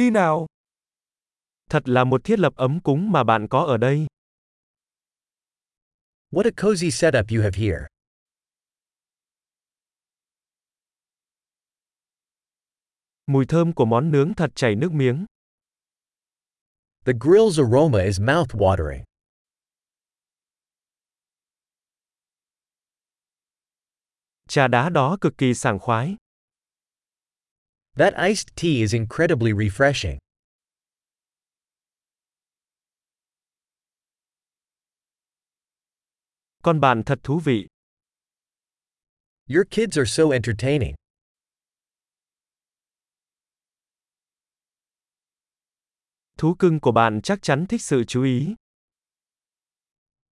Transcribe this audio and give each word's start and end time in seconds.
Đi 0.00 0.10
nào. 0.10 0.46
Thật 1.70 1.88
là 1.88 2.04
một 2.04 2.20
thiết 2.24 2.38
lập 2.38 2.52
ấm 2.56 2.80
cúng 2.84 3.12
mà 3.12 3.24
bạn 3.24 3.46
có 3.50 3.64
ở 3.64 3.76
đây. 3.76 4.06
What 6.30 6.44
a 6.44 6.50
cozy 6.56 6.90
setup 6.90 7.24
you 7.30 7.42
have 7.42 7.58
here. 7.58 7.86
Mùi 13.26 13.46
thơm 13.46 13.72
của 13.72 13.84
món 13.84 14.10
nướng 14.10 14.34
thật 14.34 14.50
chảy 14.54 14.74
nước 14.74 14.92
miếng. 14.92 15.26
The 17.04 17.12
grill's 17.12 17.64
aroma 17.64 18.04
is 18.04 18.20
mouth-watering. 18.20 19.04
Trà 24.48 24.68
đá 24.68 24.88
đó 24.88 25.16
cực 25.20 25.38
kỳ 25.38 25.54
sảng 25.54 25.78
khoái. 25.78 26.16
That 27.96 28.18
iced 28.18 28.56
tea 28.56 28.82
is 28.82 28.94
incredibly 28.94 29.52
refreshing. 29.52 30.18
Con 36.62 36.80
bạn 36.80 37.02
thật 37.06 37.18
thú 37.22 37.38
vị. 37.38 37.68
Your 39.46 39.64
kids 39.70 39.98
are 39.98 40.06
so 40.06 40.30
entertaining. 40.30 40.94
Thú 46.38 46.54
cưng 46.58 46.80
của 46.80 46.92
bạn 46.92 47.20
chắc 47.22 47.38
chắn 47.42 47.66
thích 47.68 47.82
sự 47.82 48.04
chú 48.04 48.22
ý. 48.22 48.54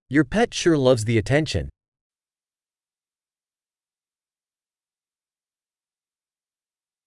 Your 0.08 0.27
pet 0.30 0.48
sure 0.52 0.77
loves 0.77 1.06
the 1.06 1.16
attention. 1.16 1.68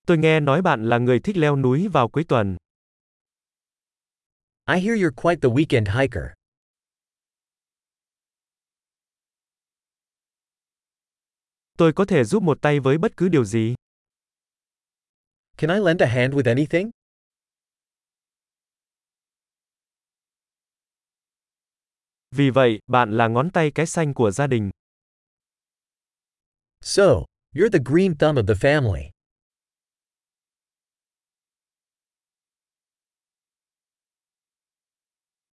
Tôi 0.07 0.17
nghe 0.17 0.39
nói 0.39 0.61
bạn 0.61 0.89
là 0.89 0.97
người 0.97 1.19
thích 1.19 1.37
leo 1.37 1.55
núi 1.55 1.87
vào 1.87 2.07
cuối 2.07 2.23
tuần. 2.23 2.57
I 4.69 4.79
hear 4.79 4.99
you're 4.99 5.15
quite 5.15 5.41
the 5.41 5.49
weekend 5.49 5.99
hiker. 5.99 6.23
Tôi 11.77 11.93
có 11.93 12.05
thể 12.05 12.23
giúp 12.23 12.43
một 12.43 12.57
tay 12.61 12.79
với 12.79 12.97
bất 12.97 13.17
cứ 13.17 13.29
điều 13.29 13.45
gì. 13.45 13.75
Can 15.57 15.69
I 15.69 15.79
lend 15.85 16.01
a 16.01 16.07
hand 16.07 16.33
with 16.33 16.45
anything? 16.45 16.89
Vì 22.31 22.49
vậy, 22.49 22.79
bạn 22.87 23.11
là 23.11 23.27
ngón 23.27 23.49
tay 23.49 23.71
cái 23.75 23.85
xanh 23.85 24.13
của 24.13 24.31
gia 24.31 24.47
đình. 24.47 24.69
So, 26.81 27.03
you're 27.53 27.69
the 27.69 27.79
green 27.85 28.17
thumb 28.17 28.37
of 28.37 28.45
the 28.47 28.53
family. 28.53 29.16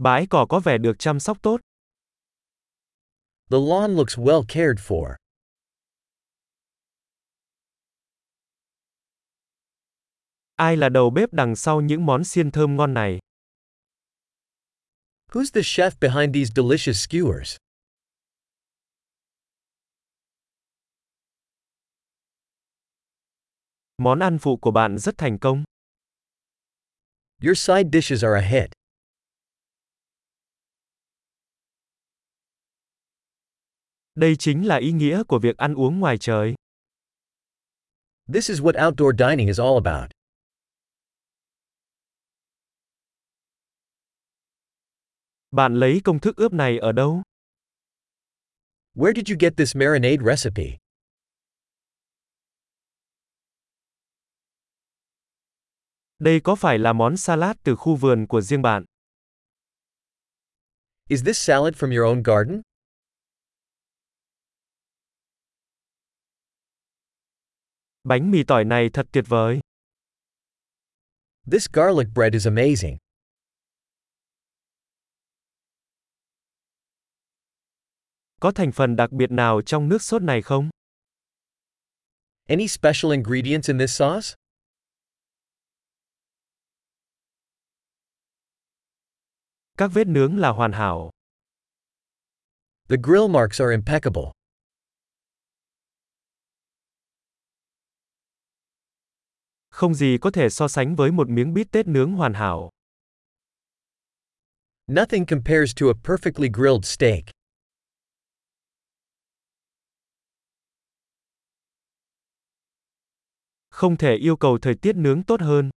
Bãi 0.05 0.27
cỏ 0.31 0.47
có 0.49 0.61
vẻ 0.61 0.79
được 0.79 0.93
chăm 0.99 1.21
sóc 1.21 1.39
tốt. 1.43 1.61
The 3.51 3.59
lawn 3.59 3.97
looks 3.97 4.19
well 4.19 4.45
cared 4.49 4.79
for. 4.79 5.15
Ai 10.57 10.77
là 10.77 10.89
đầu 10.89 11.11
bếp 11.11 11.33
đằng 11.33 11.57
sau 11.57 11.81
những 11.81 12.07
món 12.07 12.25
xiên 12.25 12.51
thơm 12.51 12.77
ngon 12.77 12.95
này? 12.95 13.19
Who's 15.29 15.51
the 15.55 15.61
chef 15.63 15.91
behind 16.01 16.35
these 16.35 16.53
delicious 16.57 17.09
skewers? 17.09 17.57
Món 23.99 24.19
ăn 24.19 24.39
phụ 24.41 24.57
của 24.57 24.71
bạn 24.71 24.99
rất 24.99 25.15
thành 25.19 25.39
công. 25.39 25.65
Your 27.43 27.59
side 27.59 27.91
dishes 27.93 28.25
are 28.25 28.41
a 28.41 28.49
hit. 28.51 28.84
Đây 34.15 34.37
chính 34.39 34.67
là 34.67 34.77
ý 34.77 34.93
nghĩa 34.93 35.23
của 35.29 35.39
việc 35.39 35.57
ăn 35.57 35.75
uống 35.75 36.01
ngoài 36.01 36.17
trời. 36.21 36.55
This 38.35 38.51
is 38.51 38.61
what 38.61 38.87
outdoor 38.87 39.15
dining 39.19 39.47
is 39.47 39.61
all 39.61 39.75
about. 39.85 40.11
Bạn 45.51 45.75
lấy 45.75 46.01
công 46.05 46.21
thức 46.21 46.37
ướp 46.37 46.53
này 46.53 46.79
ở 46.79 46.93
đâu? 46.93 47.23
Where 48.95 49.13
did 49.15 49.29
you 49.31 49.37
get 49.41 49.53
this 49.57 49.77
marinade 49.77 50.25
recipe? 50.25 50.79
Đây 56.19 56.41
có 56.45 56.55
phải 56.55 56.79
là 56.79 56.93
món 56.93 57.17
salad 57.17 57.57
từ 57.65 57.77
khu 57.77 57.97
vườn 57.97 58.27
của 58.27 58.41
riêng 58.41 58.63
bạn? 58.63 58.85
Is 61.09 61.25
this 61.25 61.39
salad 61.39 61.75
from 61.75 61.97
your 61.97 62.17
own 62.17 62.23
garden? 62.23 62.63
Bánh 68.05 68.31
mì 68.31 68.45
tỏi 68.45 68.65
này 68.65 68.91
thật 68.93 69.07
tuyệt 69.13 69.25
vời. 69.29 69.61
This 71.53 71.67
garlic 71.73 72.07
bread 72.15 72.33
is 72.33 72.47
amazing. 72.47 72.97
Có 78.41 78.53
thành 78.55 78.73
phần 78.73 78.97
đặc 78.97 79.13
biệt 79.13 79.31
nào 79.31 79.63
trong 79.67 79.89
nước 79.89 80.03
sốt 80.03 80.23
này 80.23 80.43
không? 80.43 80.71
Any 82.49 82.69
special 82.69 83.13
ingredients 83.13 83.69
in 83.69 83.79
this 83.79 83.99
sauce? 83.99 84.35
Các 89.79 89.91
vết 89.95 90.07
nướng 90.07 90.39
là 90.39 90.51
hoàn 90.51 90.73
hảo. 90.73 91.11
The 92.89 92.97
grill 93.03 93.29
marks 93.31 93.61
are 93.61 93.73
impeccable. 93.73 94.33
Không 99.75 99.95
gì 99.95 100.19
có 100.21 100.31
thể 100.31 100.51
so 100.51 100.69
sánh 100.69 100.97
với 100.97 101.13
một 101.13 101.29
miếng 101.29 101.55
bít 101.55 101.67
tết 101.73 101.87
nướng 101.87 102.13
hoàn 102.13 102.35
hảo. 102.35 102.71
Nothing 104.87 105.27
compares 105.27 105.75
to 105.81 105.87
a 105.87 105.95
perfectly 106.05 106.49
grilled 106.53 106.85
steak. 106.85 107.25
Không 113.71 113.97
thể 113.97 114.15
yêu 114.17 114.37
cầu 114.37 114.59
thời 114.63 114.75
tiết 114.75 114.97
nướng 114.97 115.23
tốt 115.23 115.41
hơn. 115.41 115.71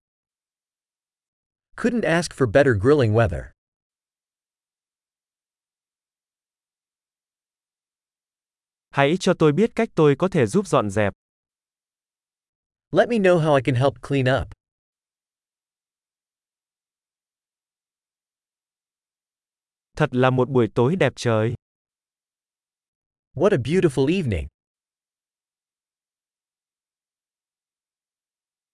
Couldn't 1.75 2.03
ask 2.03 2.31
for 2.31 2.51
better 2.51 2.73
grilling 2.81 3.13
weather. 3.13 3.43
Hãy 8.89 9.17
cho 9.19 9.33
tôi 9.39 9.51
biết 9.51 9.71
cách 9.75 9.89
tôi 9.95 10.15
có 10.19 10.27
thể 10.27 10.45
giúp 10.45 10.67
dọn 10.67 10.89
dẹp. 10.89 11.13
Let 12.91 13.09
me 13.09 13.19
know 13.19 13.37
how 13.37 13.53
I 13.53 13.61
can 13.61 13.75
help 13.75 14.01
clean 14.01 14.27
up. 14.41 14.47
Thật 19.97 20.09
là 20.11 20.29
một 20.29 20.49
buổi 20.49 20.67
tối 20.75 20.95
đẹp 20.95 21.13
trời. 21.15 21.53
What 23.33 23.51
a 23.51 23.57
beautiful 23.57 24.07
evening. 24.15 24.47